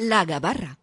[0.00, 0.78] La Gabarra.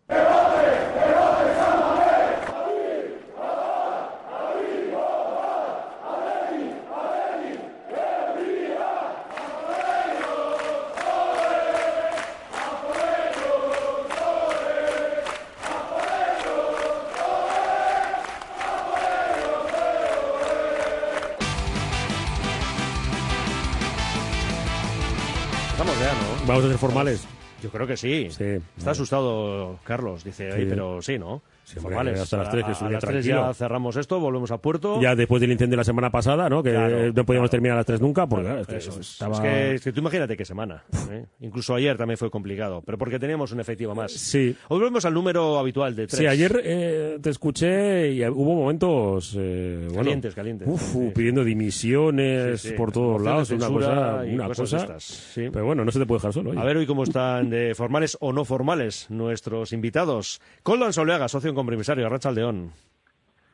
[25.75, 26.45] Vamos ya, ¿no?
[26.45, 27.36] Vamos a ser formales.
[27.61, 28.29] Yo creo que sí.
[28.29, 28.57] Sí.
[28.77, 30.67] Está asustado Carlos, dice, "Ay, Sí.
[30.69, 31.41] pero sí, ¿no?
[31.67, 32.17] Sí, Formales.
[32.21, 33.47] hasta las tres, que es a, las tres tranquilo.
[33.47, 35.01] ya cerramos esto, volvemos a puerto.
[35.01, 36.63] Ya después del incendio de la semana pasada, ¿no?
[36.63, 37.49] Que Claro, no podíamos claro.
[37.49, 39.11] terminar a las 3 nunca, porque claro, es que Eso es.
[39.11, 39.35] estaba...
[39.35, 40.85] Es que, es que tú imagínate qué semana.
[41.11, 41.25] ¿eh?
[41.41, 44.13] Incluso ayer también fue complicado, pero porque teníamos un efectivo más.
[44.13, 44.55] Sí.
[44.69, 46.17] Hoy volvemos al número habitual de tres.
[46.19, 49.35] Sí, ayer eh, te escuché y hubo momentos...
[49.37, 50.67] Eh, bueno, Calientes, calientes.
[50.69, 51.11] uf, Sí.
[51.13, 52.73] pidiendo dimisiones Sí, sí.
[52.75, 54.21] por todos lados, una cosa...
[54.25, 54.97] Una cosa.
[55.35, 56.51] Pero bueno, no se te puede dejar solo.
[56.51, 56.59] oye.
[56.59, 60.39] A ver hoy cómo están de formales o no formales nuestros invitados.
[60.63, 62.71] Coldan Soleaga, socio compromisario, Arracha Aldeón.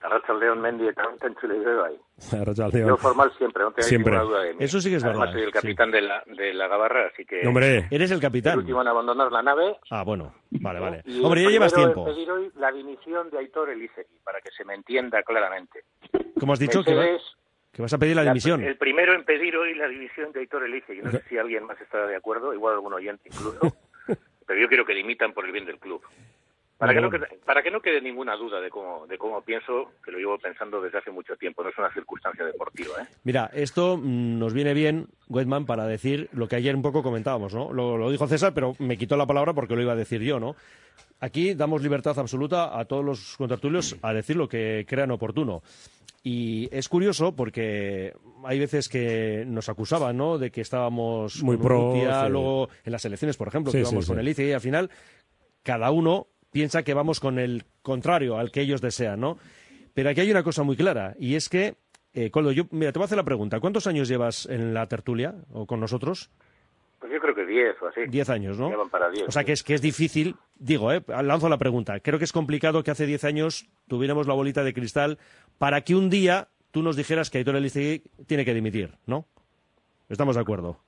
[0.04, 1.94] Arratsaldeon Mendi eta entzule ere bai.
[2.42, 2.90] Arratsaldeon.
[2.90, 4.12] Yo formal siempre, no tengáis Siempre.
[4.12, 4.58] ninguna duda de mí.
[4.64, 5.54] Eso sí que es Además, verdad, soy el sí.
[5.54, 8.58] capitán de, la, de la Gabarra, así que Hombre, Eres el el capitán.
[8.58, 9.78] último en abandonar la nave.
[9.90, 11.02] Ah, bueno, vale, vale.
[11.06, 12.06] Y el Hombre, ya llevas tiempo.
[12.06, 15.86] en pedir hoy la dimisión de Aitor Elizegui, para que se me entienda claramente.
[16.38, 16.84] ¿Cómo has dicho?
[16.84, 17.06] Que, va-
[17.72, 18.62] que vas a pedir la dimisión.
[18.62, 21.02] el primero en pedir hoy la dimisión de Aitor Elizegui.
[21.02, 23.74] No sé si alguien más estará de acuerdo, igual algún oyente incluso,
[24.46, 26.02] pero yo quiero que dimitan por el bien del club.
[26.84, 29.92] Para que, no quede, para que no quede ninguna duda de cómo, de cómo pienso,
[30.04, 33.02] que lo llevo pensando desde hace mucho tiempo, no es una circunstancia deportiva.
[33.02, 33.08] ¿eh?
[33.24, 37.54] Mira, esto mm, nos viene bien, Wetman, para decir lo que ayer un poco comentábamos,
[37.54, 37.72] ¿no?
[37.72, 40.40] Lo, lo dijo César, pero me quitó la palabra porque lo iba a decir yo,
[40.40, 40.56] ¿no?
[41.20, 45.64] Aquí damos libertad absoluta a todos los contertulios a decir lo que crean oportuno.
[46.26, 48.14] Y es curioso porque
[48.46, 50.38] hay veces que nos acusaban, ¿no?
[50.38, 52.32] De que estábamos Muy con pro, Urrutia, sí.
[52.32, 54.12] luego en las elecciones, por ejemplo, Sí, que íbamos sí.
[54.12, 54.90] con el ICE y al final
[55.64, 59.38] cada uno piensa que vamos con el contrario al que ellos desean, ¿no?
[59.94, 61.76] Pero aquí hay una cosa muy clara y es que,
[62.14, 63.60] eh, Coldo, yo, mira, te voy a hacer la pregunta.
[63.60, 66.32] ¿Cuántos años llevas en la tertulia o con nosotros?
[67.00, 68.02] Pues yo creo que 10 o así.
[68.08, 68.70] Diez años, ¿no?
[68.70, 69.28] Ya van para 10.
[69.28, 72.00] O sea que es que es difícil, digo, eh, lanzo la pregunta.
[72.00, 75.18] Creo que es complicado que hace diez años tuviéramos la bolita de cristal
[75.58, 79.26] para que un día tú nos dijeras que Aitor Elizegui tiene que dimitir, ¿no?
[80.08, 80.80] Estamos de acuerdo.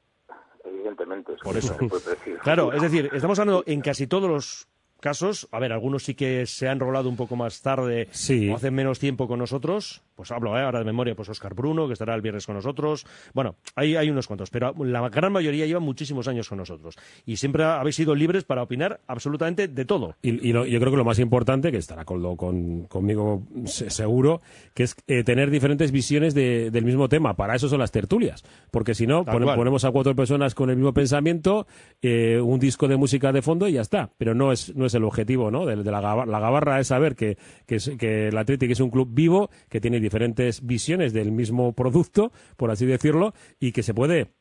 [0.63, 1.33] Evidentemente.
[1.33, 1.73] es Por eso.
[1.73, 2.37] no se puede predecir.
[2.39, 4.67] Claro, es decir, estamos hablando en casi todos los
[4.99, 8.49] casos, a ver, algunos sí que se han rolado un poco más tarde Sí.
[8.49, 11.87] o hacen menos tiempo con nosotros, pues hablo eh, ahora de memoria, pues Oscar Bruno,
[11.87, 15.65] que estará el viernes con nosotros, bueno, hay, hay unos cuantos, pero la gran mayoría
[15.65, 16.95] lleva muchísimos años con nosotros
[17.25, 20.15] y siempre habéis sido libres para opinar absolutamente de todo.
[20.21, 24.41] Y, y lo- yo creo que lo más importante, que estará con, conmigo se- seguro,
[24.73, 27.35] que es eh, tener diferentes visiones de- del mismo tema.
[27.35, 28.43] Para eso son las tertulias.
[28.71, 31.67] Porque si no, pone- ponemos a cuatro personas con el mismo pensamiento,
[32.01, 34.09] eh, un disco de música de fondo y ya está.
[34.17, 35.65] Pero no es, no es el objetivo ¿no?
[35.65, 39.81] de, la, la gabarra, es saber que, que, el Athletic es un club vivo, que
[39.81, 44.31] tiene diferentes visiones del mismo producto, por así decirlo, y que se puede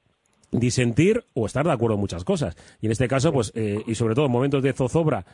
[0.50, 2.56] disentir o estar de acuerdo en muchas cosas.
[2.81, 5.25] Y en este caso, pues, eh, y sobre todo en momentos de zozobra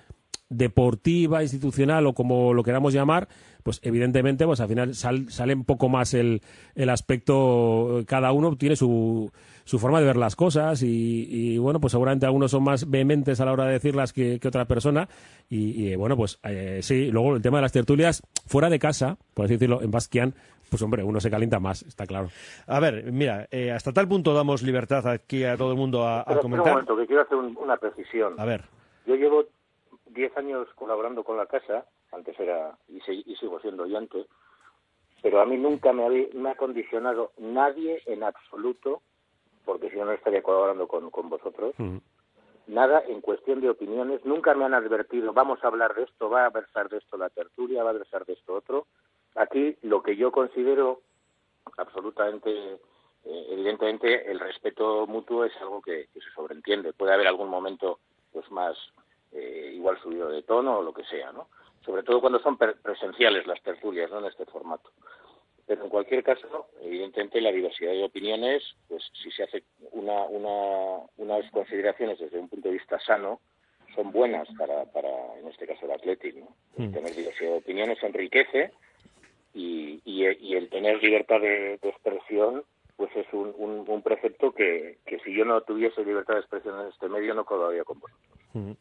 [0.49, 3.29] deportiva, institucional o como lo queramos llamar,
[3.63, 6.41] pues evidentemente, pues al final sal- sale un poco más el,
[6.75, 9.31] el aspecto, cada uno tiene su,
[9.65, 13.41] su forma de ver las cosas y, y, bueno, pues seguramente algunos son más vehementes
[13.41, 15.09] a la hora de decirlas que, que otra persona
[15.49, 19.19] y, y, bueno, pues eh, sí, luego el tema de las tertulias fuera de casa,
[19.35, 20.35] por así decirlo, en Basquian,
[20.69, 22.29] pues hombre, uno se calienta más, está claro.
[22.67, 26.21] A ver, mira, eh, hasta tal punto damos libertad aquí a todo el mundo a,
[26.23, 26.73] a Pero espera un comentar.
[26.73, 28.35] momento, que quiero hacer un- una precisión.
[28.39, 28.65] A ver,
[29.07, 29.45] Yo llevo
[30.13, 34.27] 10 años colaborando con la casa, antes era y, se- y sigo siendo oyente,
[35.23, 39.03] pero a mí nunca me, había- me ha condicionado nadie en absoluto,
[39.65, 41.75] porque si no, no estaría colaborando con, con vosotros,
[42.67, 44.25] nada en cuestión de opiniones.
[44.25, 47.29] Nunca me han advertido, vamos a hablar de esto, va a versar de esto la
[47.31, 48.87] tertulia, va a versar de esto otro.
[49.35, 51.01] Aquí lo que yo considero
[51.77, 52.51] absolutamente,
[53.25, 56.93] eh, evidentemente, el respeto mutuo es algo que, que se sobreentiende.
[56.93, 57.99] Puede haber algún momento
[58.33, 58.77] pues más
[59.33, 61.49] eh, igual subido de tono o lo que sea, ¿no?
[61.85, 64.91] Sobre todo cuando son presenciales las tertulias, no en este formato.
[65.67, 69.63] Pero en cualquier caso, evidentemente, la diversidad de opiniones, pues si se hace
[69.93, 73.41] una, una, unas consideraciones desde un punto de vista sano,
[73.95, 76.37] son buenas para, para, en este caso, el Athletic.
[76.37, 76.49] ¿no?
[76.77, 76.93] Hmm.
[76.93, 78.73] Tener diversidad de opiniones enriquece
[79.55, 82.65] y, y, y el tener libertad de, de expresión
[83.01, 83.55] pues es un,
[83.89, 87.47] un, precepto que, que, si yo no tuviese libertad de expresión en este medio no
[87.47, 87.97] colaboraría con.
[88.53, 88.77] Uh-huh.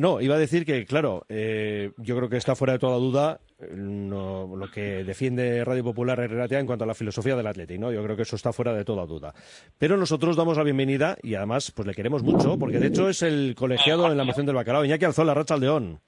[0.00, 3.38] No, iba a decir que, claro, eh, yo creo que está fuera de toda duda
[3.70, 7.92] no, lo que defiende Radio Popular Herreratea en cuanto a la filosofía del Athletic, ¿no?
[7.92, 9.32] Yo creo que eso está fuera de toda duda.
[9.78, 13.22] Pero nosotros damos la bienvenida y además pues le queremos mucho, porque de hecho es
[13.22, 16.00] el colegiado en la moción del bacalao, Iñaki Alzola, Racha Aldeón.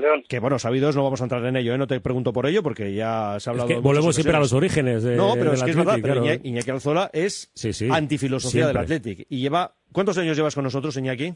[0.00, 0.24] León.
[0.28, 1.78] Que bueno, sabidos, no vamos a entrar en ello, ¿eh?
[1.78, 3.68] no te pregunto por ello porque ya se ha hablado.
[3.68, 5.02] Es que volvemos siempre a los orígenes.
[5.02, 6.20] De, no, pero del es que Athletic, es verdad, claro.
[6.20, 8.76] pero Iñaki, Iñaki Alzola es Sí, sí, antifilosofía del.
[8.76, 9.26] Athletic.
[9.28, 9.72] Y lleva.
[9.92, 11.34] ¿Cuántos años llevas con nosotros, Iñaki?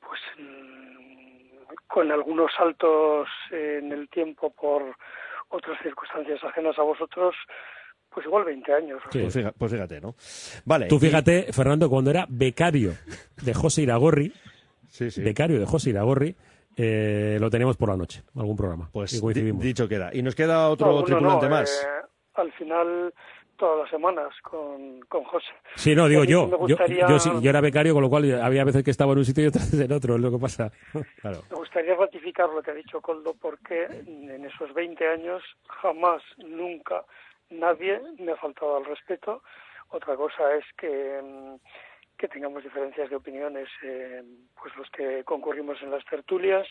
[0.00, 4.82] Pues mm, con algunos saltos en el tiempo por
[5.48, 7.34] otras circunstancias ajenas a vosotros,
[8.12, 9.00] pues igual 20 años.
[9.10, 9.20] Sí.
[9.20, 10.14] Pues, fíjate, pues fíjate, ¿no?
[10.64, 10.86] Vale.
[10.86, 12.92] Tú y- fíjate, Fernando, cuando era becario
[13.42, 14.32] de José Iragorri,
[14.88, 15.22] Sí, sí.
[15.22, 16.34] becario de José Iragorri,
[16.76, 18.88] eh, lo teníamos por la noche, algún programa.
[18.92, 19.62] Pues y di- coincidimos.
[19.62, 20.10] dicho queda.
[20.12, 21.82] Y nos queda otro No, tripulante no, más.
[21.84, 23.14] eh, al final,
[23.56, 25.46] todas las semanas con, con José.
[25.76, 26.44] Sí, no, digo yo.
[26.44, 29.12] me Yo, gustaría- yo sí- yo era becario, con lo cual había veces que estaba
[29.12, 30.70] en un sitio y otras en otro, es lo que pasa.
[31.22, 31.40] Claro.
[31.50, 35.42] Me gustaría ratificar lo que ha dicho Coldo porque en esos 20 años
[35.80, 37.02] jamás, nunca,
[37.50, 39.42] nadie me ha faltado al respeto.
[39.88, 41.54] Otra cosa es que, mm,
[42.16, 44.22] que tengamos diferencias de opiniones, eh,
[44.60, 46.66] pues los que concurrimos en las tertulias.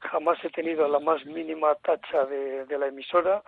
[0.00, 3.42] Jamás he tenido la más mínima tacha de, la emisora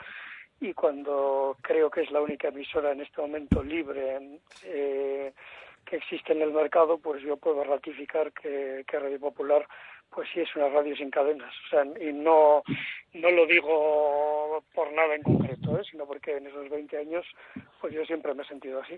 [0.61, 5.33] y cuando creo que es la única emisora en este momento libre eh,
[5.85, 9.67] que existe en el mercado, pues yo puedo ratificar que, que Radio Popular
[10.15, 11.53] pues sí es una radio sin cadenas.
[11.67, 12.63] O sea, y no,
[13.15, 15.83] no lo digo por nada en concreto, ¿eh?
[15.91, 17.25] sino porque en esos 20 años
[17.81, 18.95] pues yo siempre me he sentido así.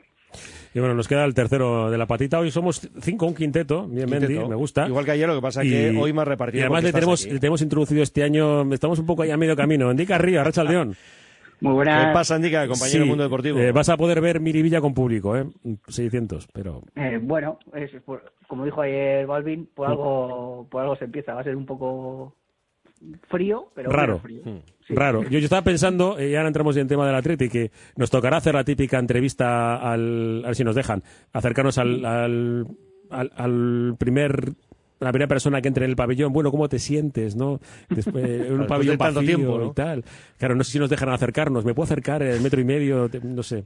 [0.75, 2.39] Y bueno, nos queda el tercero de la patita.
[2.39, 3.87] Hoy somos cinco, un quinteto.
[3.87, 4.87] Bien, Mendy, me gusta.
[4.87, 6.61] Igual que ayer, lo que pasa que hoy más repartido.
[6.61, 7.33] Y además le tenemos, aquí.
[7.33, 9.91] le tenemos introducido este año, estamos un poco ahí a medio camino.
[9.91, 10.97] Indica Río, Racha León.
[11.63, 12.07] Muy buena.
[12.09, 13.59] ¿Qué pasa, Andica, compañero del Mundo Deportivo?
[13.59, 15.47] eh, vas a poder ver Miribilla con público, ¿eh?
[15.89, 16.83] 600, pero...
[16.97, 21.35] Eh, bueno, es por- como dijo ayer Balvin, por algo, por algo se empieza.
[21.35, 22.35] Va a ser un poco
[23.29, 24.19] frío, pero Raro.
[24.21, 24.43] frío.
[24.45, 24.59] Hmm.
[24.87, 24.95] Sí.
[24.95, 25.23] Raro.
[25.23, 28.11] Yo, yo estaba pensando, eh, y ahora entramos en el tema del Atleti, que nos
[28.11, 32.67] tocará hacer la típica entrevista al, a ver si nos dejan, acercarnos al, al,
[33.11, 34.53] al- al primer
[35.03, 37.61] la primera persona que entre en el pabellón, bueno, ¿cómo te sientes, no?
[37.89, 39.67] Después, en un Después pabellón de tanto vacío tiempo, ¿no?
[39.67, 40.05] y tal.
[40.39, 41.65] Claro, no sé si nos dejan acercarnos.
[41.65, 43.09] ¿Me puedo acercar el metro y medio?
[43.23, 43.65] No sé.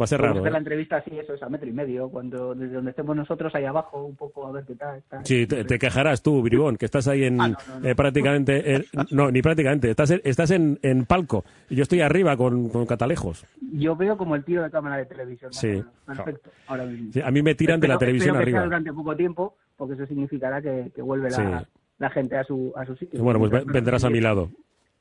[0.00, 0.40] Va a ser raro.
[0.40, 0.60] hacer la ¿eh?
[0.60, 4.04] entrevista así, eso es a metro y medio, cuando desde donde estemos nosotros ahí abajo,
[4.04, 5.02] un poco a ver qué tal.
[5.08, 5.24] tal.
[5.26, 7.88] Sí, te, te quejarás tú, Bribón, que estás ahí en Ah, no, no, no.
[7.88, 12.00] eh, prácticamente, eh, no, ni prácticamente, estás en, estás en, en palco y yo estoy
[12.00, 13.44] arriba con, con catalejos.
[13.72, 15.52] Yo veo como el tiro de cámara de televisión.
[15.52, 15.82] Sí.
[16.06, 17.12] Perfecto, ahora mismo.
[17.12, 19.56] Sí, a mí me tiran de la Espero- televisión espero que sea durante poco tiempo,
[19.78, 21.66] porque eso significará que, que vuelve la, Sí.
[21.98, 23.22] la gente a su, a su sitio.
[23.22, 24.50] Bueno, pues ve- vendrás a mi lado.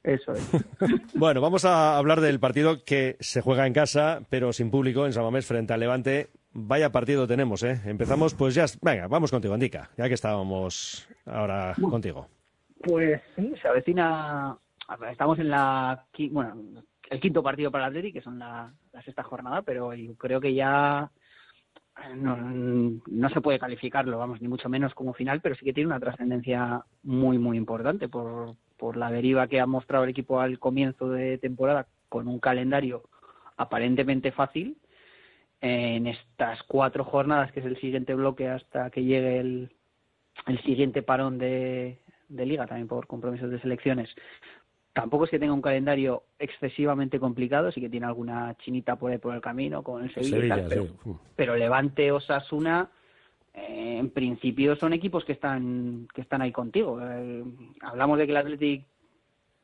[0.03, 0.49] Eso es.
[1.15, 5.11] Bueno, vamos a hablar del partido que se juega en casa, pero sin público, en
[5.11, 6.29] San Mamés frente al Levante.
[6.53, 7.81] Vaya partido tenemos, ¿eh?
[7.85, 8.65] Empezamos, pues ya.
[8.81, 12.27] Venga, vamos contigo, Andica, ya que estábamos ahora contigo.
[12.81, 14.55] Pues sí, se avecina.
[15.11, 16.05] Estamos en la.
[16.31, 16.55] Bueno,
[17.09, 20.39] el quinto partido para el Atleti, que son la, la sexta jornada, pero yo creo
[20.39, 21.11] que ya.
[22.15, 25.87] No, no se puede calificarlo, vamos, ni mucho menos como final, pero sí que tiene
[25.87, 30.59] una trascendencia muy, muy importante por, por la deriva que ha mostrado el equipo al
[30.59, 33.03] comienzo de temporada con un calendario
[33.57, 34.77] aparentemente fácil.
[35.59, 39.71] En estas cuatro jornadas, que es el siguiente bloque hasta que llegue el,
[40.45, 41.97] el siguiente parón de,
[42.29, 44.09] de liga, también por compromisos de selecciones.
[44.97, 49.19] Tampoco es que tenga un calendario excesivamente complicado, sí que tiene alguna chinita por ahí
[49.19, 52.89] por el camino con el Sevilla, y tal, Sevilla, pero, pero Levante, Osasuna,
[53.53, 56.99] eh, en principio son equipos que están que están ahí contigo.
[56.99, 57.43] Eh,
[57.81, 58.85] hablamos de que el Athletic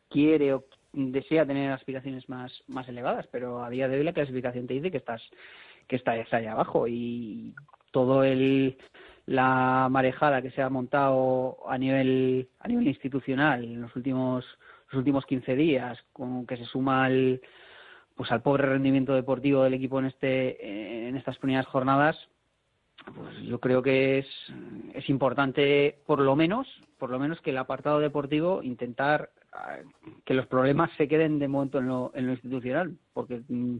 [0.07, 4.67] quiere o desea tener aspiraciones más más elevadas, pero a día de hoy la clasificación
[4.67, 5.23] te dice que estás
[5.87, 7.55] que estás ahí abajo y
[7.89, 8.77] todo el
[9.25, 14.45] la marejada que se ha montado a nivel a nivel institucional en los últimos
[14.93, 17.41] los últimos 15 días con que se suma al
[18.15, 22.15] pues al pobre rendimiento deportivo del equipo en este en estas primeras jornadas
[23.15, 24.27] pues yo creo que es
[24.93, 26.67] es importante por lo menos
[26.99, 29.77] por lo menos que el apartado deportivo intentar ah,
[30.25, 33.77] que los problemas se queden de momento en lo, en lo institucional porque mm,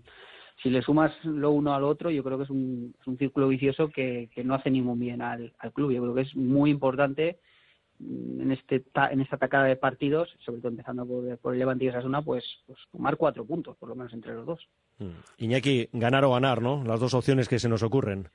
[0.62, 3.48] si le sumas lo uno al otro, yo creo que es un, es un círculo
[3.48, 5.92] vicioso que, que no hace ningún bien al, al club.
[5.92, 7.40] Yo creo que es muy importante
[8.42, 11.86] en este ta- en esta atacada de partidos, sobre todo empezando por, por el Levante
[11.86, 14.68] y Osasuna, pues, pues tomar cuatro puntos, por lo menos entre los dos.
[15.00, 15.12] Mm.
[15.38, 16.84] Iñaki, ganar o ganar, ¿no?
[16.84, 18.28] Las dos opciones que se nos ocurren.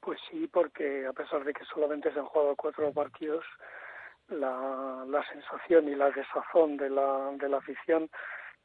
[0.00, 3.44] Pues sí, porque a pesar de que solamente se han jugado cuatro partidos,
[4.28, 8.08] la, la sensación y la desazón de la, de la afición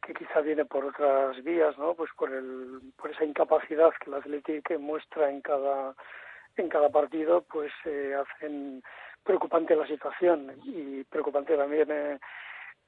[0.06, 1.94] que quizá viene por otras vías, ¿no?
[1.94, 5.96] Pues por el, por esa incapacidad que el Atlético muestra en cada
[6.58, 8.84] en cada partido, pues eh, hacen
[9.24, 12.20] preocupante la situación y preocupante también eh,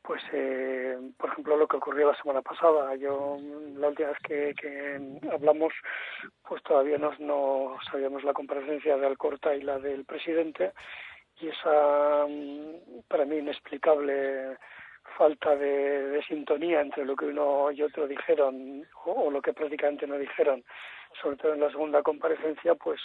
[0.01, 2.96] pues eh, por ejemplo lo que ocurrió la semana pasada.
[2.96, 3.38] Yo
[3.77, 5.74] la última vez que, hablamos
[6.48, 10.74] pues todavía no, sabíamos la comparecencia de Alcorta y la del presidente
[11.39, 14.58] y esa mm, para mí inexplicable
[15.17, 20.08] falta de, sintonía entre lo que uno y otro dijeron o, o, lo que prácticamente
[20.08, 20.63] no dijeron,
[21.22, 23.00] sobre todo en la segunda comparecencia, pues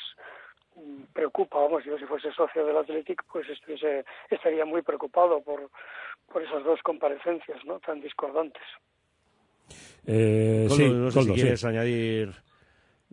[1.13, 5.71] preocupa, vamos, yo si fuese socio del Athletic, pues estuviese, estaría muy preocupado por,
[6.33, 8.63] por esas dos comparecencias, ¿no?, tan discordantes.
[10.07, 11.67] Eh, Coldo, sí, no sé Coldo, si quieres sí.
[11.67, 12.35] añadir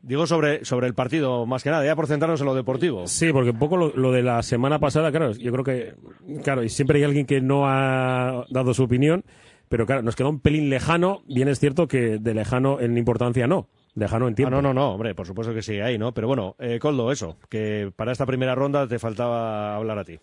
[0.06, 3.08] Digo sobre, sobre el partido, más que nada, ya por centrarnos en lo deportivo.
[3.08, 5.96] Sí, porque un poco lo, lo, de la semana pasada, claro, yo creo que,
[6.44, 9.24] claro, y siempre hay alguien que no ha dado su opinión,
[9.68, 13.48] pero claro, nos queda un pelín lejano, bien es cierto que de lejano en importancia
[13.48, 14.56] no, lejano en tiempo.
[14.56, 16.14] Ah, no, no, no, hombre, por supuesto que sigue ahí, ¿no?
[16.14, 20.20] Pero bueno, eh, Coldo, eso, que para esta primera ronda te faltaba hablar a ti.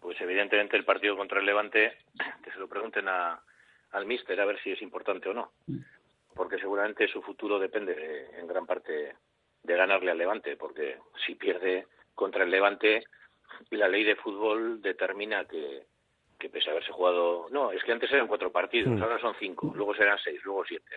[0.00, 1.92] Pues evidentemente el partido contra el Levante,
[2.42, 3.40] que se lo pregunten a,
[3.92, 5.52] al míster a ver si es importante o no
[6.34, 9.14] porque seguramente su futuro depende de, en gran parte
[9.62, 13.04] de ganarle al Levante, porque si pierde contra el Levante,
[13.70, 15.82] la ley de fútbol determina que,
[16.38, 19.02] que pese a haberse jugado, no, es que antes eran cuatro partidos, mm.
[19.02, 20.96] ahora son cinco, luego serán seis, luego siete.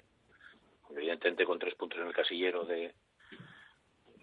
[0.96, 2.94] Evidentemente con tres puntos en el casillero de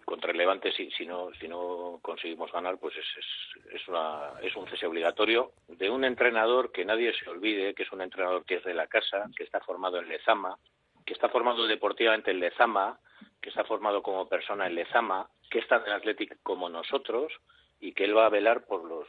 [0.05, 4.55] contra el Levante, si, no si no conseguimos ganar, pues es, es, es, una, es
[4.57, 8.57] un cese obligatorio de un entrenador que nadie se olvide, que es un entrenador que
[8.57, 10.59] es de la casa, que está formado en Lezama,
[11.07, 12.99] que está formado deportivamente en Lezama,
[13.41, 17.33] que está formado como persona en Lezama, que está en el Athletic como nosotros
[17.81, 19.07] y que él va a velar por los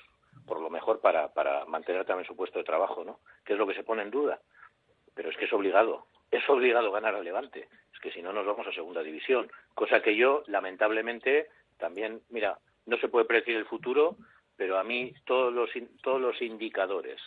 [0.47, 3.19] por lo mejor para, para mantener también su puesto de trabajo, ¿no?
[3.45, 4.39] Que es lo que se pone en duda.
[5.13, 7.67] Pero es que es obligado, es obligado ganar al Levante.
[7.93, 9.49] Es que si no nos vamos a segunda división.
[9.73, 11.47] Cosa que yo, lamentablemente,
[11.77, 14.17] también, mira, no se puede predecir el futuro,
[14.55, 15.69] pero a mí todos los,
[16.01, 17.19] todos los indicadores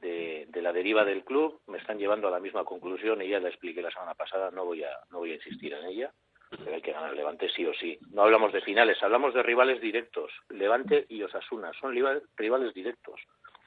[0.00, 3.48] de, la deriva del club me están llevando a la misma conclusión y ya la
[3.48, 6.12] expliqué la semana pasada, no voy a, no voy a insistir en ella,
[6.50, 7.98] pero hay que ganar Levante sí o sí.
[8.12, 11.94] No hablamos de finales, hablamos de rivales directos, Levante y Osasuna, son
[12.36, 13.20] rivales directos,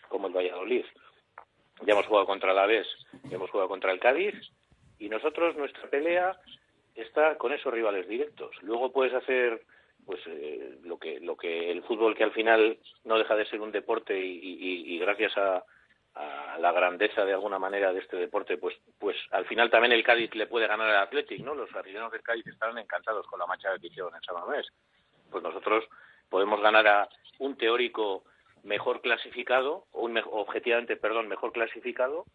[0.08, 0.86] como el Valladolid.
[1.86, 2.88] Ya hemos jugado contra el Aves,
[3.30, 4.36] ya hemos jugado contra el Cádiz
[5.00, 6.38] y nosotros, nuestra pelea
[6.96, 8.52] está con esos rivales directos.
[8.62, 9.62] Luego puedes hacer
[10.06, 13.62] pues eh, lo que lo que el fútbol que al final no deja de ser
[13.62, 15.64] un deporte y, y, y gracias a,
[16.16, 20.04] a la grandeza de alguna manera de este deporte, pues, pues al final también el
[20.04, 21.56] Cádiz le puede ganar al Athletic, ¿no?
[21.56, 24.68] Los aficionados del Cádiz estarán encantados con la marcha que hicieron en San Mamés.
[25.32, 25.86] Pues nosotros
[26.30, 27.10] podemos ganar a
[27.40, 28.24] un teórico
[28.64, 32.26] mejor clasificado, o un objetivamente, perdón, mejor clasificado,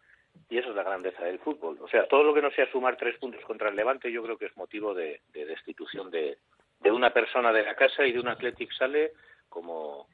[0.49, 1.77] y eso es la grandeza del fútbol.
[1.81, 4.37] O sea, todo lo que no sea sumar tres puntos contra el Levante, yo creo
[4.37, 6.37] que es motivo de, de destitución de,
[6.81, 9.11] de una persona de la casa y de un Athletic sale
[9.49, 10.07] como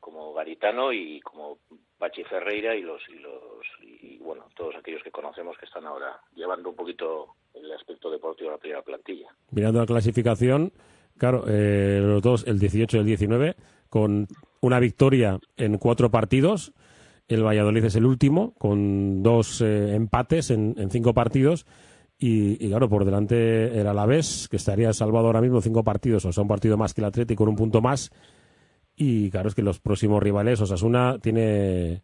[0.00, 1.58] como Garitano y como
[1.98, 6.20] Pachi Ferreira y los y los y bueno todos aquellos que conocemos que están ahora
[6.34, 9.28] llevando un poquito el aspecto deportivo a la primera plantilla.
[9.50, 10.72] Mirando la clasificación,
[11.18, 13.56] claro, eh, los dos, el 18 y el 19,
[13.90, 14.28] con
[14.60, 16.72] una victoria en cuatro partidos.
[17.28, 21.66] El Valladolid es el último, con dos eh, empates en, cinco partidos.
[22.20, 26.42] Y, claro, por delante el Alavés, que estaría salvado ahora mismo cinco partidos, o sea,
[26.42, 28.10] un partido más que el Atlético con un punto más
[28.98, 32.02] y claro, es que los próximos rivales, Osasuna tiene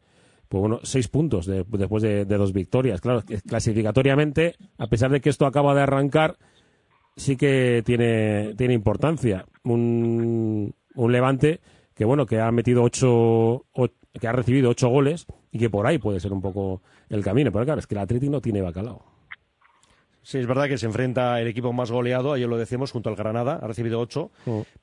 [0.48, 3.00] pues bueno, seis puntos de, después de, de, dos victorias.
[3.00, 6.36] Claro, clasificatoriamente, a pesar de que esto acaba de arrancar,
[7.16, 9.46] sí que tiene, tiene importancia.
[9.64, 11.60] Un, un Levante
[11.94, 13.64] que bueno, que ha metido ocho,
[14.20, 17.52] que ha recibido ocho goles y que por ahí puede ser un poco el camino.
[17.52, 19.13] Pero claro, es que el Atleti no tiene bacalao.
[20.24, 23.14] Sí, es verdad que se enfrenta el equipo más goleado, ayer lo decíamos, junto al
[23.14, 24.30] Granada, ha recibido ocho,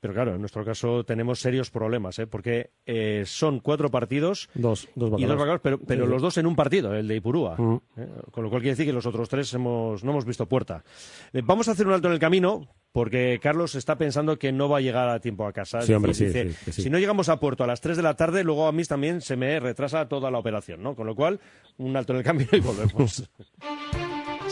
[0.00, 2.28] pero claro, en nuestro caso tenemos serios problemas, ¿eh?
[2.28, 6.38] porque eh, son cuatro partidos dos, dos y dos bacalos, pero, pero sí, los dos
[6.38, 7.74] en un partido, el de Ipurúa, mm.
[7.96, 8.08] ¿eh?
[8.30, 10.84] con lo cual quiere decir que los otros tres hemos, no hemos visto puerta.
[11.32, 14.68] Eh, vamos a hacer un alto en el camino, porque Carlos está pensando que no
[14.68, 15.82] va a llegar a tiempo a casa.
[15.82, 18.14] Sí, hombre, dice, sí, sí, si no llegamos a puerto a las 3 de la
[18.14, 20.94] tarde, luego a mí también se me retrasa toda la operación, ¿no?
[20.94, 21.40] Con lo cual,
[21.78, 23.28] un alto en el camino y volvemos.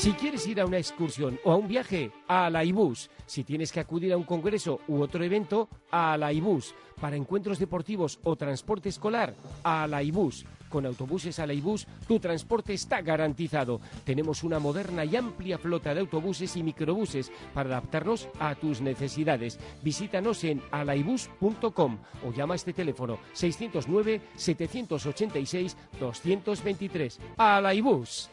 [0.00, 3.10] Si quieres ir a una excursión o a un viaje, a la IBUS.
[3.26, 6.74] Si tienes que acudir a un congreso u otro evento, a la IBUS.
[6.98, 10.46] Para encuentros deportivos o transporte escolar, a la IBUS.
[10.70, 13.78] Con autobuses Alaibus, tu transporte está garantizado.
[14.04, 19.60] Tenemos una moderna y amplia flota de autobuses y microbuses para adaptarnos a tus necesidades.
[19.82, 27.20] Visítanos en alaibus.com o llama a este teléfono 609 786 223.
[27.36, 28.30] Alaibus.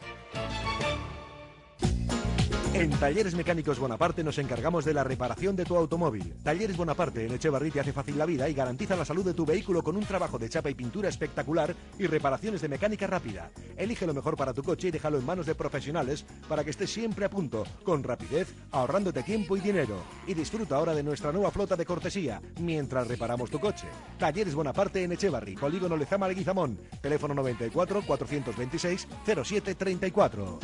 [2.78, 6.32] En Talleres Mecánicos Bonaparte nos encargamos de la reparación de tu automóvil.
[6.44, 9.44] Talleres Bonaparte en Echevarri te hace fácil la vida y garantiza la salud de tu
[9.44, 13.50] vehículo con un trabajo de chapa y pintura espectacular y reparaciones de mecánica rápida.
[13.76, 16.92] Elige lo mejor para tu coche y déjalo en manos de profesionales para que estés
[16.92, 19.96] siempre a punto, con rapidez, ahorrándote tiempo y dinero.
[20.28, 23.88] Y disfruta ahora de nuestra nueva flota de cortesía mientras reparamos tu coche.
[24.20, 26.78] Talleres Bonaparte en Echevarri, Polígono Lezama Leguizamón.
[27.02, 30.60] Teléfono 94 426 0734.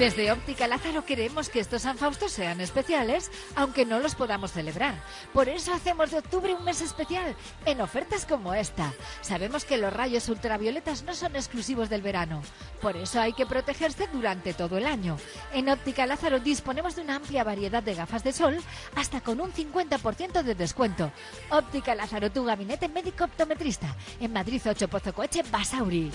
[0.00, 4.94] Desde Óptica Lázaro queremos que estos San sean especiales, aunque no los podamos celebrar.
[5.34, 8.94] Por eso hacemos de octubre un mes especial, en ofertas como esta.
[9.20, 12.40] Sabemos que los rayos ultravioletas no son exclusivos del verano,
[12.80, 15.18] por eso hay que protegerse durante todo el año.
[15.52, 18.56] En Óptica Lázaro disponemos de una amplia variedad de gafas de sol,
[18.96, 21.12] hasta con un 50% de descuento.
[21.50, 26.10] Óptica Lázaro, tu gabinete médico optometrista, en Madrid 8 Pozo Coche, Basauri.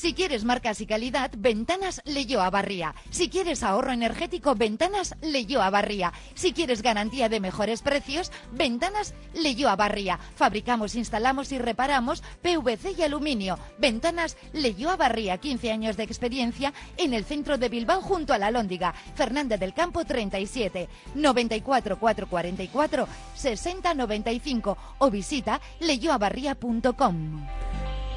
[0.00, 2.94] Si quieres marcas y calidad, Ventanas Leyó a Barría.
[3.10, 6.14] Si quieres ahorro energético, Ventanas Leyó a Barría.
[6.32, 10.18] Si quieres garantía de mejores precios, Ventanas Leyó a Barría.
[10.36, 13.58] Fabricamos, instalamos y reparamos PVC y aluminio.
[13.76, 15.36] Ventanas Leyó a Barría.
[15.36, 18.94] 15 años de experiencia en el centro de Bilbao junto a la Lóndiga.
[19.14, 27.46] Fernández del Campo 37 94 444 60 95 o visita leyoabarría.com.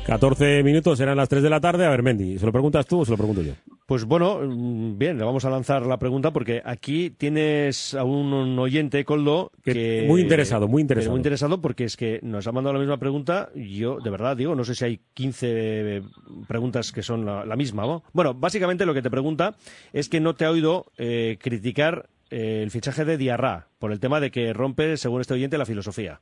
[0.06, 1.86] 14 minutos, eran las 3 de la tarde.
[1.86, 3.54] A ver, Mendy, ¿se lo preguntas tú o se lo pregunto yo?
[3.86, 8.60] Pues bueno, mm, bien, le vamos a lanzar la pregunta porque aquí tienes a un
[8.60, 10.06] oyente, Coldo, que...
[10.08, 11.12] Muy interesado, muy interesado.
[11.12, 13.50] Muy interesado porque es que nos ha mandado la misma pregunta.
[13.56, 16.02] Yo, de verdad, digo, no sé si hay 15
[16.48, 18.04] preguntas que son la, la misma, ¿no?
[18.12, 19.56] Bueno, básicamente lo que te pregunta
[19.94, 24.00] es que no te ha oído eh, criticar eh, el fichaje de Diarra por el
[24.00, 26.20] tema de que rompe, según este oyente, la filosofía.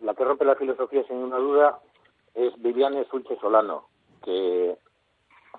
[0.00, 1.78] La que rompe la filosofía, sin ninguna duda,
[2.34, 3.88] es Viviane Sulche Solano,
[4.24, 4.76] que,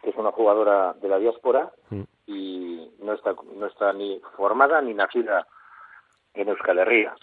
[0.01, 2.04] que es una jugadora de la diáspora Mm.
[2.27, 5.45] y no está, no está ni formada ni nacida
[6.34, 7.13] en Euskal Herria.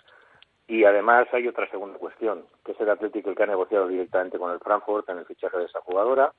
[0.67, 4.39] Y además hay otra segunda cuestión, que es el Atlético el que ha negociado directamente
[4.39, 6.33] con el Frankfurt en el fichaje de esa jugadora,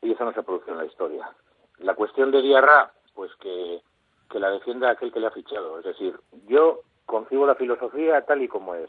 [0.00, 1.30] y eso no se produce en la historia.
[1.78, 3.82] La cuestión de Diarra, pues que,
[4.30, 5.78] que la defienda aquel que le ha fichado.
[5.78, 8.88] Es decir, yo concibo la filosofía tal y como es.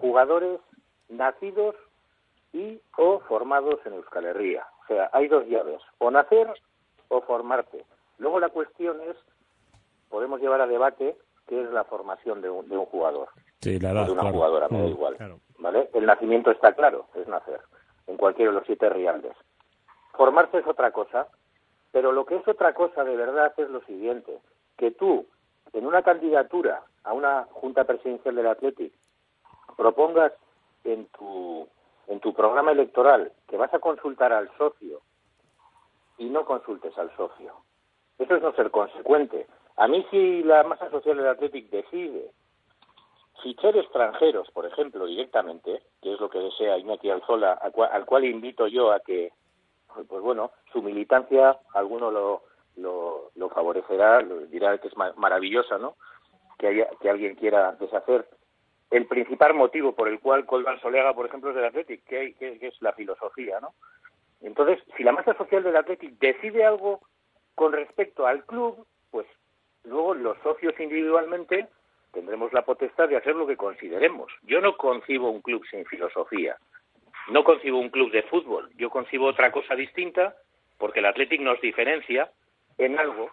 [0.00, 0.60] Jugadores
[1.08, 1.74] nacidos
[2.52, 4.66] y o formados en Euskal Herria.
[4.84, 6.48] O sea, hay dos llaves, o nacer
[7.08, 7.84] o formarte.
[8.18, 9.16] Luego la cuestión es,
[10.08, 13.28] podemos llevar a debate qué es la formación de un, de un jugador
[13.60, 14.36] Sí, la o edad, de una claro.
[14.36, 14.88] jugadora, me da Mm.
[14.88, 15.16] igual.
[15.16, 15.40] Claro.
[15.58, 15.90] ¿vale?
[15.94, 17.60] El nacimiento está claro, es nacer,
[18.06, 19.32] en cualquiera de los siete reales.
[20.12, 21.28] Formarse es otra cosa,
[21.92, 24.38] pero lo que es otra cosa de verdad es lo siguiente,
[24.76, 25.26] que tú,
[25.72, 28.92] en una candidatura a una junta presidencial del Athletic,
[29.76, 30.32] propongas
[30.84, 31.68] en tu,
[32.08, 35.00] en tu programa electoral que vas a consultar al socio
[36.18, 37.54] y no consultes al socio.
[38.18, 39.46] Eso es no ser consecuente.
[39.76, 42.30] A mí si la masa social del Athletic decide
[43.42, 48.06] fichar extranjeros, por ejemplo, directamente, que es lo que desea Iñaki Alzola, al cual, al
[48.06, 49.30] cual invito yo a que,
[50.08, 52.42] pues bueno, su militancia, alguno lo,
[52.76, 55.96] lo, lo favorecerá, lo dirá que es ma- maravillosa, ¿no?
[56.58, 58.26] Que, haya, que alguien quiera deshacer
[58.90, 62.58] el principal motivo por el cual Colban Soleaga, por ejemplo, es del Athletic, que, que-
[62.58, 63.74] que es la filosofía, ¿no?
[64.42, 67.00] Entonces, si la masa social del Athletic decide algo
[67.54, 69.26] con respecto al club, pues
[69.84, 71.68] luego los socios individualmente
[72.12, 74.30] tendremos la potestad de hacer lo que consideremos.
[74.42, 76.56] Yo no concibo un club sin filosofía.
[77.28, 78.70] No concibo un club de fútbol.
[78.76, 80.36] Yo concibo otra cosa distinta
[80.78, 82.30] porque el Athletic nos diferencia
[82.78, 83.30] en algo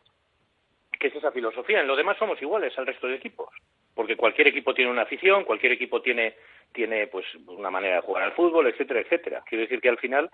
[1.00, 1.82] que es esa filosofía.
[1.82, 3.50] En lo demás somos iguales al resto de equipos.
[3.94, 6.36] Porque cualquier equipo tiene una afición, cualquier equipo tiene,
[6.72, 9.44] tiene pues una manera de jugar al fútbol, etcétera, etcétera.
[9.48, 10.30] Quiero decir que al final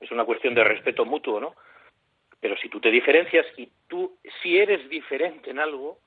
[0.00, 1.54] es una cuestión de respeto mutuo, ¿no?
[2.40, 5.98] Pero si tú te diferencias y tú, si eres diferente en algo,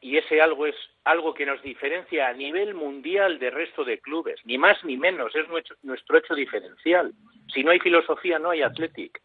[0.00, 4.40] y ese algo es algo que nos diferencia a nivel mundial del resto de clubes,
[4.44, 7.12] ni más ni menos, es nuestro, nuestro hecho diferencial.
[7.52, 9.20] Si no hay filosofía, no hay Athletic.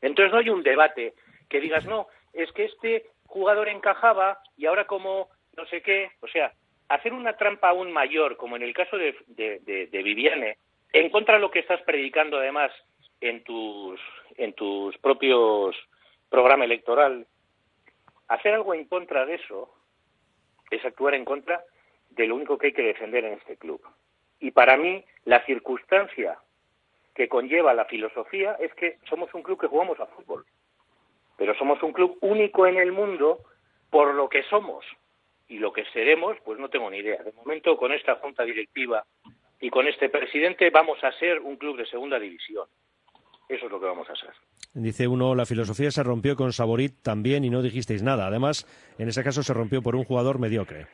[0.00, 1.14] Entonces no hay un debate
[1.48, 6.28] que digas, no, es que este jugador encajaba y ahora como no sé qué, o
[6.28, 6.52] sea,
[6.90, 10.58] hacer una trampa aún mayor, como en el caso de, de, Viviane,
[10.92, 12.72] en contra de lo que estás predicando además
[13.20, 14.00] en tus,
[14.36, 15.76] en tus propios
[16.28, 17.28] programa electoral,
[18.26, 19.72] hacer algo en contra de eso,
[20.70, 21.64] es actuar en contra
[22.10, 23.80] de lo único que hay que defender en este club.
[24.40, 26.38] Y para mí, la circunstancia
[27.14, 30.44] que conlleva la filosofía es que somos un club que jugamos a fútbol,
[31.36, 33.38] pero somos un club único en el mundo
[33.90, 34.84] por lo que somos
[35.50, 37.22] y lo que seremos, pues no tengo ni idea.
[37.22, 39.04] De momento, con esta junta directiva
[39.60, 42.66] y con este presidente, vamos a ser un club de segunda división.
[43.48, 44.30] Eso es lo que vamos a ser.
[44.72, 48.28] Dice uno, la filosofía se rompió con Saborit también y no dijisteis nada.
[48.28, 48.64] Además,
[48.96, 50.86] en ese caso se rompió por un jugador mediocre.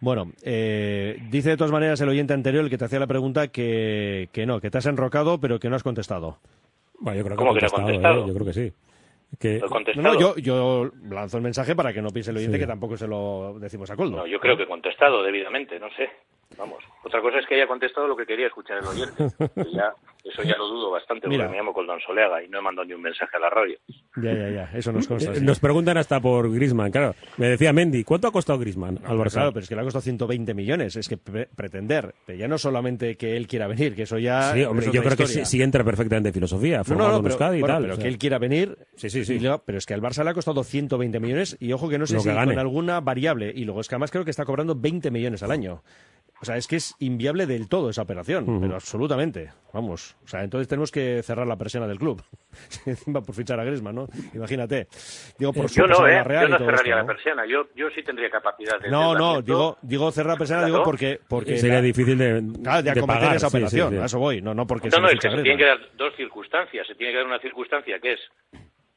[0.00, 3.48] Bueno, eh, dice de todas maneras el oyente anterior, el que te hacía la pregunta,
[3.48, 6.38] que, que no, que te has enrocado, pero que no has contestado.
[7.00, 8.22] Bueno, yo creo que ¿Cómo que no he contestado, contestado?
[8.22, 8.28] ¿eh?
[8.28, 8.72] Yo creo que sí.
[9.38, 10.14] Que, ¿Lo he No, contestado?
[10.14, 12.60] no, yo, yo lanzo el mensaje para que no piense el oyente Sí.
[12.60, 14.16] que tampoco se lo decimos a Coldo.
[14.18, 16.08] No, yo creo que he contestado debidamente, no sé.
[16.58, 16.82] Vamos.
[17.04, 19.24] Otra cosa es que haya contestado lo que quería escuchar el oyente.
[19.72, 19.92] Ya,
[20.24, 21.44] eso ya lo dudo bastante Mira.
[21.44, 23.78] porque me llamo Coldón Soleaga y no he mandado ni un mensaje a la radio.
[24.16, 25.32] Ya, ya, ya, eso nos consta.
[25.32, 25.44] eh, sí.
[25.44, 27.14] nos preguntan hasta por Grisman, claro.
[27.36, 29.34] Me decía Mendy, ¿cuánto ha costado Grisman al Barça?
[29.34, 30.96] Claro, pero es que le ha costado 120 millones.
[30.96, 34.52] Es que pre- pretender, ya no solamente que él quiera venir, que eso ya.
[34.52, 37.28] sí, hombre, es yo creo que sí, sí entra perfectamente en filosofía, formado no, no,
[37.28, 37.82] en pero, y tal.
[37.82, 38.02] pero o sea.
[38.02, 38.78] que él quiera venir.
[38.96, 39.38] Sí, sí, sí.
[39.38, 42.06] luego- pero es que al Barça le ha costado 120 millones y ojo que no
[42.06, 43.52] sé Lo si que con alguna variable.
[43.54, 45.82] Y luego es que además creo que está cobrando 20 millones al año.
[46.42, 49.50] O sea, es que es inviable del todo esa operación, pero absolutamente.
[49.72, 50.16] Vamos.
[50.24, 52.22] O sea, entonces tenemos que cerrar la persiana del club.
[52.86, 54.06] Encima por fichar a Griezmann, ¿no?
[54.34, 54.86] Imagínate.
[55.38, 56.22] Digo, por su Yo no, ¿eh?
[56.22, 57.06] Real Yo no cerraría esto, la ¿no?
[57.06, 57.46] persiana.
[57.46, 58.90] Yo, yo sí tendría capacidad de...
[58.90, 62.76] No, no, digo, digo cerrar la persiana, digo porque, porque Sería la- difícil de, claro,
[62.78, 63.90] de de acometer pagar, esa sí, sí, operación.
[63.94, 63.98] sí.
[63.98, 66.14] A eso voy, no, no porque No, no, es que se tienen que dar dos
[66.16, 66.86] circunstancias.
[66.86, 68.20] Se tiene que dar una circunstancia que es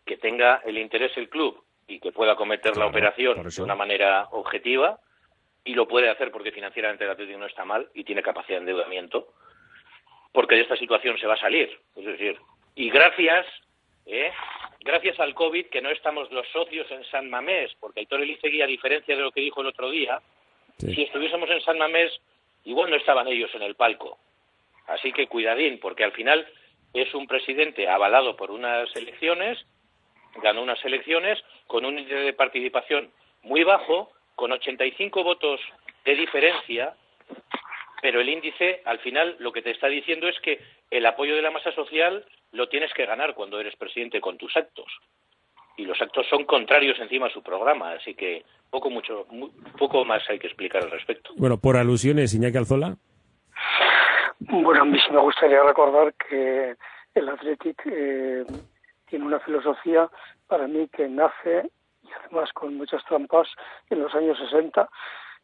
[0.05, 4.27] que tenga el interés el club y que pueda cometer la operación de una manera
[4.31, 4.99] objetiva
[5.63, 8.61] y lo puede hacer porque financieramente el Atlético no está mal y tiene capacidad de
[8.71, 9.33] endeudamiento
[10.31, 11.79] porque de esta situación se va a salir.
[11.95, 12.37] Es decir,
[12.75, 13.45] y gracias,
[14.05, 14.31] ¿eh?
[14.81, 18.67] gracias al COVID que no estamos los socios en San Mamés, porque Aitor Elizegui, a
[18.67, 20.21] diferencia de lo que dijo el otro día,
[20.77, 20.95] Sí.
[20.95, 22.11] si estuviésemos en San Mamés,
[22.63, 24.17] igual no estaban ellos en el palco.
[24.87, 26.47] Así que cuidadín, porque al final
[26.93, 29.57] es un presidente avalado por unas elecciones,
[30.41, 35.59] ganó unas elecciones con un índice de participación muy bajo, con 85 votos
[36.05, 36.93] de diferencia,
[38.01, 41.41] pero el índice al final lo que te está diciendo es que el apoyo de
[41.41, 42.23] la masa social
[42.53, 44.85] lo tienes que ganar cuando eres presidente con tus actos.
[45.75, 50.05] Y los actos son contrarios encima a su programa, así que poco mucho mu- poco
[50.05, 51.31] más hay que explicar al respecto.
[51.35, 52.95] Bueno, por alusiones, Iñaki Alzola.
[54.39, 56.75] Bueno, a mí sí me gustaría recordar que
[57.13, 58.45] el Athletic eh,
[59.09, 60.09] tiene una filosofía
[60.47, 61.69] para mí que nace,
[62.09, 63.47] y además con muchas trampas,
[63.89, 64.89] en los años 60.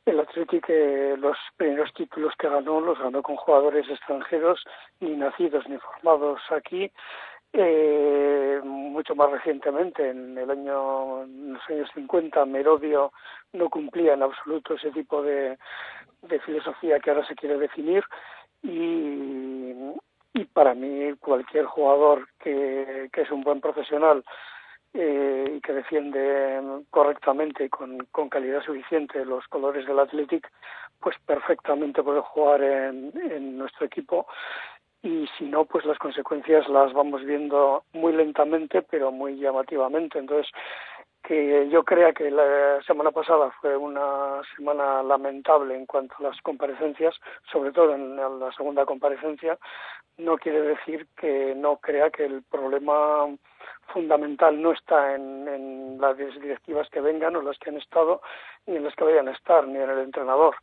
[0.06, 4.63] El Athletic, eh, los primeros títulos que ganó, los ganó con jugadores extranjeros,
[4.99, 6.91] ni nacidos ni formados aquí.
[7.54, 13.13] Eh, mucho más recientemente, en el año, en los años 50, Merodio
[13.54, 15.58] no cumplía en absoluto ese tipo de,
[16.23, 18.04] de filosofía que ahora se quiere definir
[18.62, 19.73] y,
[20.34, 24.23] y para mí cualquier jugador que, que es un buen profesional
[24.95, 30.49] eh, y que defiende correctamente y con, con calidad suficiente los colores del Athletic,
[30.99, 34.25] pues perfectamente puede jugar en, en nuestro equipo
[35.05, 40.17] y si no, pues las consecuencias las vamos viendo muy lentamente, pero muy llamativamente.
[40.17, 40.51] Entonces,
[41.28, 46.42] que yo crea que la semana pasada fue una semana lamentable en cuanto a las
[46.42, 47.16] comparecencias,
[47.52, 49.58] sobre todo en la segunda comparecencia,
[50.18, 53.28] no quiere decir que no crea que el problema
[53.88, 58.22] fundamental no está en, las directivas que vengan o las que han estado,
[58.68, 60.56] ni en las que vayan a estar, ni en el entrenador.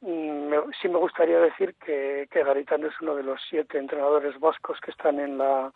[0.00, 4.38] Mm, me- sí me gustaría decir que, que Garitano es uno de los siete entrenadores
[4.40, 5.70] vascos que están en la,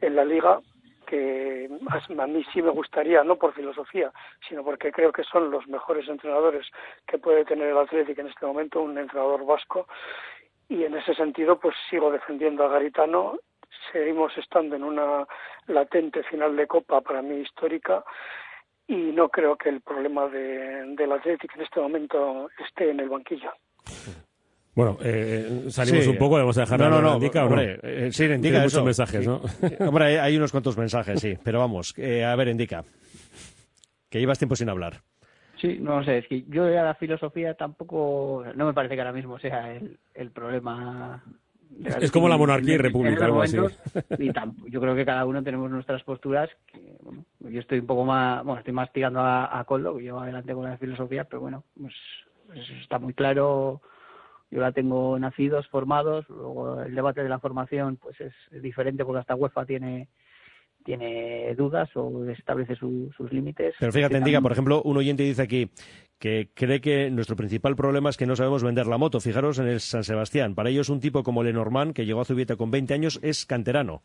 [0.00, 0.60] en la liga,
[1.10, 1.68] que
[2.18, 4.12] a mí sí me gustaría, no por filosofía,
[4.48, 6.68] sino porque creo que son los mejores entrenadores
[7.04, 9.88] que puede tener el Atlético en este momento, un entrenador vasco,
[10.68, 13.38] y en ese sentido pues sigo defendiendo a Garitano,
[13.92, 15.26] seguimos estando en una
[15.66, 18.04] latente final de Copa para mí histórica,
[18.86, 23.08] y no creo que el problema de, del Atlético en este momento esté en el
[23.08, 23.50] banquillo.
[24.80, 26.10] Bueno, eh, salimos Sí.
[26.10, 27.50] un poco, vamos a dejar no, a no, no, Indica, ¿o no?
[27.50, 29.26] hombre, eh, sí, indica Tiene muchos mensajes, Sí.
[29.28, 29.40] ¿no?
[29.88, 32.84] Hombre, hay, hay unos cuantos mensajes, sí, pero vamos, eh, a ver, indica.
[34.08, 35.02] Que llevas tiempo sin hablar.
[35.60, 39.12] Sí, no sé, es que yo ya la filosofía tampoco, no me parece que ahora
[39.12, 41.22] mismo sea el, el problema.
[41.68, 43.58] de Es como la monarquía y república, algo así.
[44.18, 46.48] Y tam- yo creo que cada uno tenemos nuestras posturas.
[46.72, 50.02] Que, bueno, yo estoy un poco más, bueno, estoy más tirando a, a Coldo, que
[50.04, 51.94] llevo adelante con la filosofía, pero bueno, pues,
[52.46, 53.82] pues está muy claro.
[54.50, 58.32] Yo la tengo nacidos, formados, luego el debate de la formación pues es,
[58.62, 60.08] diferente porque hasta UEFA tiene
[60.82, 63.74] tiene dudas o establece su- sus límites.
[63.78, 65.70] Pero fíjate, también- por ejemplo, un oyente dice aquí
[66.18, 69.20] que cree que nuestro principal problema es que no sabemos vender la moto.
[69.20, 70.54] Fijaros en el San Sebastián.
[70.54, 74.02] Para ellos un tipo como Lenormand, que llegó a Zubieta con 20 años, es canterano.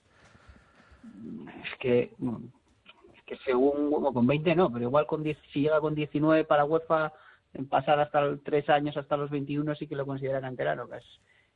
[1.63, 5.79] Es que, es que según, bueno, con 20 no, pero igual con 10, si llega
[5.79, 7.13] con 19 para UEFA,
[7.55, 10.87] en pasar hasta los 3 años, hasta los 21, sí que lo considera canterano.
[10.87, 11.05] Que es,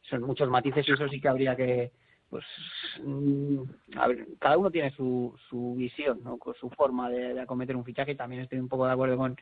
[0.09, 1.91] son muchos matices y eso sí que habría que,
[2.29, 2.45] pues
[3.03, 3.61] mm,
[3.97, 6.37] a ver, cada uno tiene su, su visión, ¿no?
[6.37, 8.15] Con su forma de, de acometer un fichaje.
[8.15, 9.37] También estoy un poco de acuerdo con,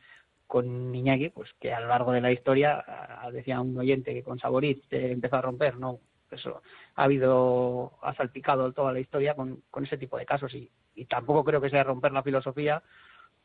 [0.48, 2.84] con Iñaki, pues que a lo largo de la historia,
[3.32, 6.00] decía un oyente que con Saboriz eh, empezó a romper, no,
[6.32, 6.62] eso
[6.96, 11.06] ha habido, ha salpicado toda la historia con, con ese tipo de casos y, y
[11.06, 12.82] tampoco creo que sea romper la filosofía,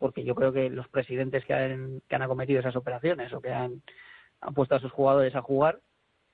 [0.02, 3.52] porque yo creo que los presidentes que han, que han acometido esas operaciones o que
[3.52, 3.80] han,
[4.40, 5.78] han puesto a sus jugadores a jugar,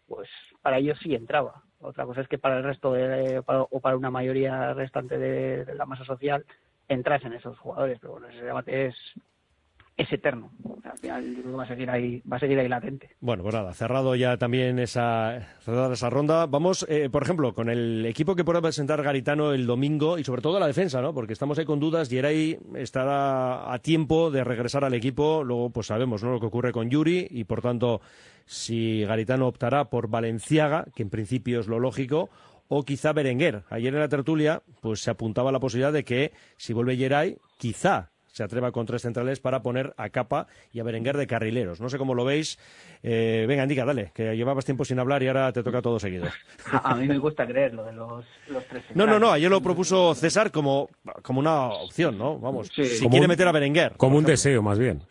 [0.06, 0.26] pues
[0.62, 1.62] para ellos sí entraba.
[1.78, 5.66] Otra cosa es que para el resto de, para- o para una mayoría restante de,
[5.66, 6.46] de la masa social
[6.88, 8.96] entrasen esos jugadores, pero bueno, ese debate es
[9.98, 10.50] es eterno.
[10.64, 13.10] Va a seguir ahí, va a seguir ahí latente.
[13.20, 16.46] Bueno, pues nada, cerrado ya también esa, esa ronda.
[16.46, 20.40] Vamos, eh, por ejemplo, con el equipo que pueda presentar Garitano el domingo y sobre
[20.40, 21.12] todo la defensa, ¿no?
[21.12, 22.08] Porque estamos ahí con dudas.
[22.08, 25.42] Geray estará a tiempo de regresar al equipo.
[25.42, 26.30] Luego, pues sabemos, ¿no?
[26.30, 28.00] Lo que ocurre con Yuri y, por tanto,
[28.46, 32.30] si Garitano optará por Valenciaga, que en principio es lo lógico,
[32.68, 33.64] o quizá Berenguer.
[33.68, 38.12] Ayer en la tertulia, pues se apuntaba la posibilidad de que si vuelve Geray, quizá
[38.38, 41.80] se atreva con tres centrales para poner a Capa y a Berenguer de carrileros.
[41.80, 42.56] No sé cómo lo veis.
[43.02, 46.26] Eh, venga, indica, dale, que llevabas tiempo sin hablar y ahora te toca todo seguido.
[46.72, 49.34] A, a mí me gusta creer lo de los, los tres No, no, no, centrales.
[49.36, 50.88] ayer lo propuso César como,
[51.22, 52.38] como una opción, ¿no?
[52.38, 52.84] Vamos, Sí.
[52.84, 53.92] si Como quiere un- meter a Berenguer.
[53.96, 54.98] Como un deseo, más bien.
[55.02, 55.08] O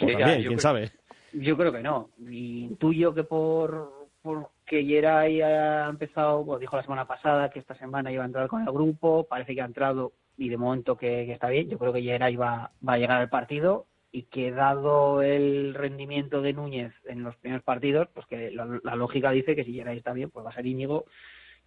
[0.00, 0.90] Sí, también, quién creo- sabe.
[1.34, 2.08] Yo creo que no.
[2.30, 8.12] Intuyo que por porque Geray ha empezado, bueno, dijo la semana pasada que esta semana
[8.12, 11.32] iba a entrar con el grupo, parece que ha entrado y de momento que, que
[11.32, 11.68] está bien.
[11.68, 16.40] Yo creo que Geray va, va a llegar al partido y que dado el rendimiento
[16.40, 19.98] de Núñez en los primeros partidos, pues que la, la lógica dice que si Geray
[19.98, 21.04] está bien, pues va a ser Íñigo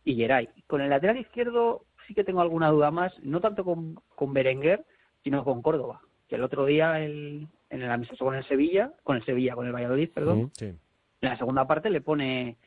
[0.03, 0.49] y Geray.
[0.65, 4.83] Con el lateral izquierdo sí que tengo alguna duda más, no tanto con, con Berenguer,
[5.23, 9.17] sino con Córdoba, que el otro día el- en el amistoso con el Sevilla, con
[9.17, 10.65] el Sevilla, con el Valladolid, perdón, Sí.
[10.65, 10.77] en
[11.21, 12.57] la segunda parte le pone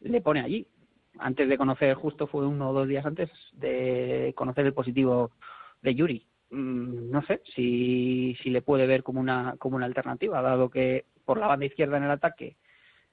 [0.00, 0.68] le pone allí
[1.18, 5.30] antes de conocer justo fue uno o dos días antes de conocer el positivo
[5.82, 10.40] de Yuri Mm, no sé si, si le puede ver como una como una alternativa
[10.40, 12.56] dado que por la banda izquierda en el ataque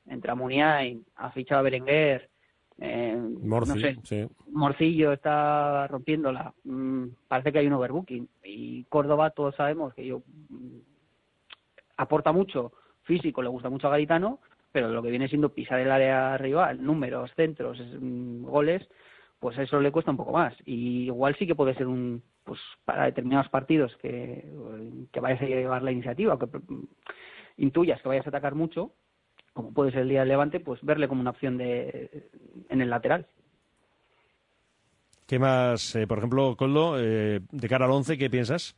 [0.06, 2.30] entra Muniain ha fichado a Berenguer
[2.78, 4.28] eh, Morci, no sé sí.
[4.48, 6.54] Morcillo está rompiéndola.
[6.66, 8.28] Mm, parece que hay un overbooking.
[8.44, 10.80] Y Córdoba, todos sabemos que yo mm,
[11.96, 14.40] aporta mucho físico, le gusta mucho a Garitano,
[14.76, 18.86] pero lo que viene siendo pisar el área rival, números, centros, mm, goles,
[19.40, 20.54] pues eso le cuesta un poco más.
[20.66, 24.44] Y igual sí que puede ser un, pues para determinados partidos que,
[25.14, 26.88] que vayas a llevar la iniciativa, que mm,
[27.56, 28.92] intuyas que vayas a atacar mucho,
[29.54, 32.28] como puede ser el día del Levante, pues verle como una opción de
[32.68, 33.28] en el lateral.
[35.26, 38.76] ¿Qué más, eh, por ejemplo, Coldo, eh, de cara al once, qué piensas?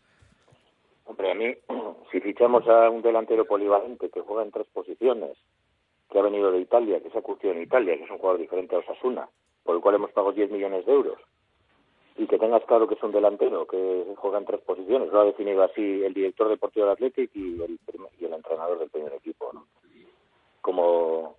[1.05, 1.55] Hombre, a mí,
[2.12, 5.39] si fichamos a un delantero polivalente que juega en tres posiciones,
[6.10, 8.39] que ha venido de Italia, que se ha curtido en Italia, que es un jugador
[8.39, 9.30] diferente a Osasuna,
[9.63, 11.20] por el cual hemos pagado 10 millones de euros,
[12.15, 15.26] y que tengas claro que es un delantero que juega en tres posiciones, lo ha
[15.26, 17.80] definido así el director deportivo del Athletic y el,
[18.34, 19.67] entrenador del primer equipo, ¿no?
[20.62, 21.36] Como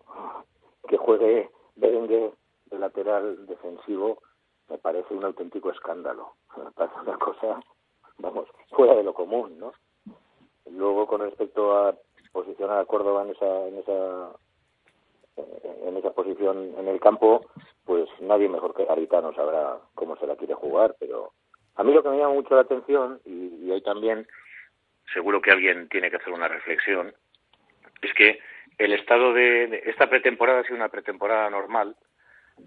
[0.89, 2.33] que juegue Berenguer
[2.71, 4.19] de lateral defensivo
[4.69, 6.35] me parece un auténtico escándalo.
[6.57, 7.61] Me parece una cosa,
[8.19, 9.73] vamos, fuera de lo común, ¿no?
[10.71, 11.95] Luego, con respecto a
[12.33, 14.31] posicionar a Córdoba en esa
[16.19, 17.47] posición en el campo,
[17.85, 21.33] pues nadie mejor que Garitano sabrá cómo se la quiere jugar, pero
[21.77, 24.27] a mí lo que me llama mucho la atención, y, y ahí también
[25.15, 27.15] seguro que alguien tiene que hacer una reflexión,
[28.03, 28.41] es que
[28.79, 31.95] el estado de, de- esta pretemporada ha sido una pretemporada normal,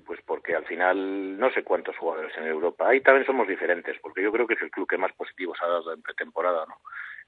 [0.06, 2.88] pues porque al final no sé cuántos jugadores en Europa.
[2.88, 5.68] Ahí también somos diferentes, porque yo creo que es el club que más positivos ha
[5.68, 6.76] dado en pretemporada, ¿no?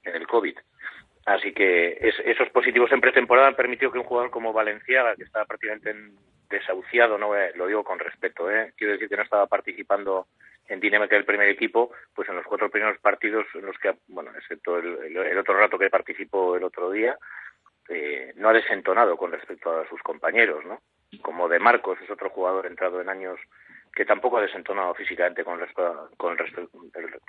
[0.04, 0.58] En el COVID.
[1.26, 5.24] Así que es- esos positivos en pretemporada han permitido que un jugador como Valenciaga, que
[5.24, 6.16] estaba prácticamente en-
[6.50, 8.74] desahuciado, no lo digo con respeto, ¿eh?
[8.78, 10.28] quiero decir que no estaba participando
[10.68, 14.32] en dinámica del primer equipo, pues en los cuatro primeros partidos en los que, bueno,
[14.38, 17.18] excepto el, el- otro rato que participó el otro día,
[17.90, 20.80] eh, no ha desentonado con respecto a sus compañeros, ¿no?
[21.22, 23.40] Como de Marcos es otro jugador entrado en años
[23.96, 25.60] que tampoco ha desentonado físicamente con,
[26.18, 26.38] con,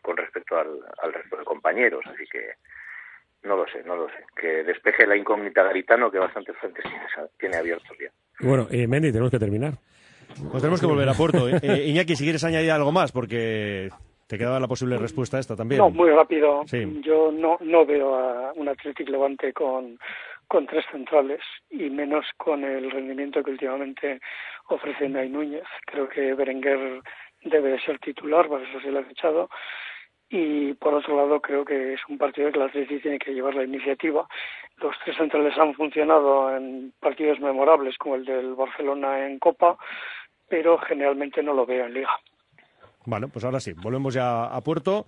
[0.02, 2.54] con respecto al resto de compañeros, así que
[3.44, 4.24] no lo sé, no lo sé.
[4.34, 6.84] Que despeje la incógnita Garitano que bastantes frentes
[7.38, 8.10] tiene, abiertos ya.
[8.40, 9.74] Bueno, eh, Mendy, tenemos que terminar.
[10.50, 11.48] Pues tenemos que volver a Puerto.
[11.48, 11.58] ¿eh?
[11.62, 13.90] Eh, Iñaki, si quieres añadir algo más, porque
[14.26, 15.78] te quedaba la posible respuesta a esta también.
[15.78, 16.62] No, muy rápido.
[16.66, 17.00] Sí.
[17.02, 19.98] Yo no, no veo a un Athletic Levante con,
[20.48, 24.20] con tres centrales y menos con el rendimiento que últimamente
[24.68, 25.64] ofrece Nay Núñez.
[25.86, 27.00] Creo que Berenguer
[27.44, 29.48] debe ser titular, por eso se le ha echado.
[30.36, 33.54] Y por otro lado, creo que es un partido que la Atleti tiene que llevar
[33.54, 34.26] la iniciativa.
[34.78, 39.78] Los tres centrales han funcionado en partidos memorables, como el del Barcelona en Copa,
[40.48, 42.10] pero generalmente no lo veo en Liga.
[43.06, 45.06] Bueno, pues ahora sí, volvemos ya a Puerto.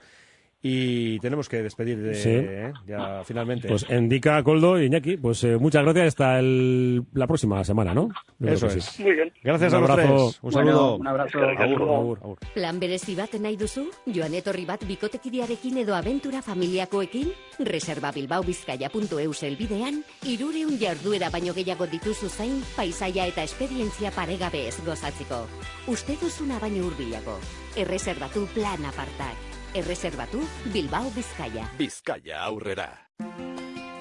[0.68, 2.30] Y tenemos que despedir de, Sí.
[2.32, 2.72] ¿eh?
[2.88, 3.68] ya finalmente.
[3.68, 8.08] Pues Indica, Coldo y Iñaki, pues eh, muchas gracias hasta el- la próxima semana, ¿no?
[8.40, 8.84] Yo Eso es.
[8.84, 9.02] sí.
[9.04, 9.32] Muy bien.
[9.44, 10.14] Gracias Un a los abrazo.
[10.14, 10.38] tres.
[10.42, 10.96] Un Bueno, saludo.
[10.96, 11.38] un abrazo.
[11.38, 12.38] Agur, agur, agur.
[12.54, 13.86] Plan berezi bat nahi duzu?
[14.12, 17.32] Joan etorri bat bikotekidearekin edo abentura familiakoekin?
[17.60, 25.46] Reserva bilbaobizkaia.eus elbidean, irureun jarduera baino gehiago dituzu zain, paisaia eta esperientzia paregabe ez gozatzeko.
[25.86, 27.38] Uste duzuna baino hurbilago.
[27.76, 29.55] Erreserbatu plan apartak.
[29.76, 30.40] Erreserbatu
[30.72, 31.66] Bilbao Bizkaia.
[31.76, 32.88] Bizkaia aurrera.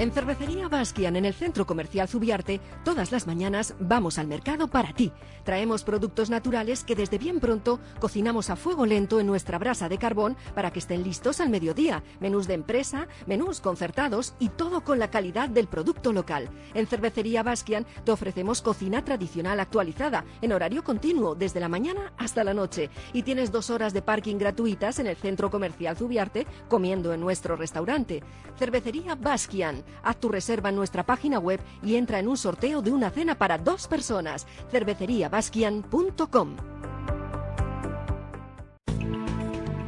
[0.00, 4.94] En Cervecería Baskian, en el Centro Comercial Zubiarte, todas las mañanas vamos al mercado para
[4.94, 5.12] ti.
[5.44, 9.98] Traemos productos naturales que desde bien pronto cocinamos a fuego lento en nuestra brasa de
[9.98, 12.02] carbón para que estén listos al mediodía.
[12.18, 16.48] Menús de empresa, menús concertados y todo con la calidad del producto local.
[16.72, 22.42] En Cervecería Baskian te ofrecemos cocina tradicional actualizada en horario continuo desde la mañana hasta
[22.42, 27.12] la noche y tienes dos horas de parking gratuitas en el Centro Comercial Zubiarte comiendo
[27.12, 28.22] en nuestro restaurante.
[28.58, 29.89] Cervecería Baskian.
[30.02, 33.36] Haz tu reserva en nuestra página web y entra en un sorteo de una cena
[33.36, 34.46] para dos personas.
[34.70, 36.56] cerveceriabaskian.com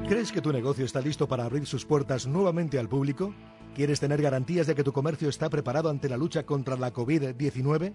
[0.08, 3.32] ¿Crees que tu negocio está listo para abrir sus puertas nuevamente al público?
[3.74, 7.94] ¿Quieres tener garantías de que tu comercio está preparado ante la lucha contra la COVID-19?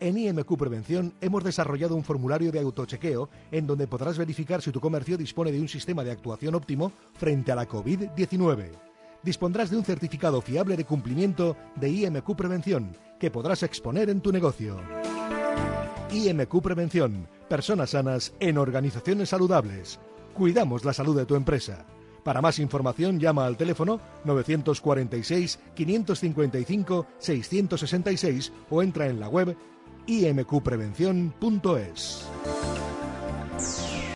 [0.00, 4.80] En IMQ Prevención hemos desarrollado un formulario de autochequeo en donde podrás verificar si tu
[4.80, 8.93] comercio dispone de un sistema de actuación óptimo frente a la COVID-19.
[9.24, 14.30] Dispondrás de un certificado fiable de cumplimiento de IMQ Prevención que podrás exponer en tu
[14.30, 14.78] negocio.
[16.10, 17.26] IMQ Prevención.
[17.48, 19.98] Personas sanas en organizaciones saludables.
[20.34, 21.86] Cuidamos la salud de tu empresa.
[22.22, 29.56] Para más información llama al teléfono 946 555 666 o entra en la web
[30.06, 32.28] imqprevención.es.